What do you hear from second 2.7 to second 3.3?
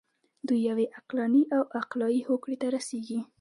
رسیږي.